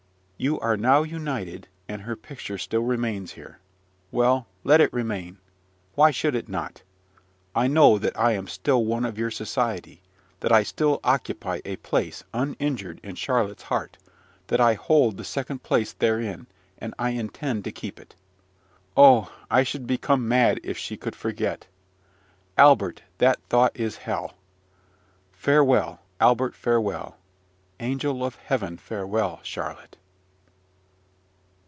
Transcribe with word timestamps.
You 0.43 0.59
are 0.59 0.75
now 0.75 1.03
united, 1.03 1.67
and 1.87 2.01
her 2.01 2.15
picture 2.15 2.57
still 2.57 2.81
remains 2.81 3.33
here. 3.33 3.59
Well, 4.09 4.47
let 4.63 4.81
it 4.81 4.91
remain! 4.91 5.37
Why 5.93 6.09
should 6.09 6.33
it 6.33 6.49
not? 6.49 6.81
I 7.53 7.67
know 7.67 7.99
that 7.99 8.17
I 8.17 8.31
am 8.31 8.47
still 8.47 8.83
one 8.83 9.05
of 9.05 9.19
your 9.19 9.29
society, 9.29 10.01
that 10.39 10.51
I 10.51 10.63
still 10.63 10.99
occupy 11.03 11.59
a 11.63 11.75
place 11.75 12.23
uninjured 12.33 12.99
in 13.03 13.13
Charlotte's 13.13 13.61
heart, 13.69 13.99
that 14.47 14.59
I 14.59 14.73
hold 14.73 15.17
the 15.17 15.23
second 15.23 15.61
place 15.61 15.93
therein; 15.93 16.47
and 16.79 16.95
I 16.97 17.11
intend 17.11 17.63
to 17.65 17.71
keep 17.71 17.99
it. 17.99 18.15
Oh, 18.97 19.31
I 19.51 19.61
should 19.61 19.85
become 19.85 20.27
mad 20.27 20.59
if 20.63 20.75
she 20.75 20.97
could 20.97 21.15
forget! 21.15 21.67
Albert, 22.57 23.03
that 23.19 23.39
thought 23.43 23.77
is 23.77 23.97
hell! 23.97 24.33
Farewell, 25.31 26.01
Albert 26.19 26.55
farewell, 26.55 27.19
angel 27.79 28.25
of 28.25 28.37
heaven 28.37 28.79
farewell, 28.79 29.39
Charlotte! 29.43 29.97